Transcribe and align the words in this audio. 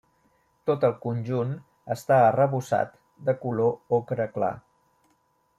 Tot 0.69 0.85
el 0.87 0.95
conjunt 1.03 1.51
està 1.97 2.19
arrebossat 2.31 2.99
de 3.29 3.39
color 3.45 3.97
ocre 4.03 4.31
clar. 4.39 4.55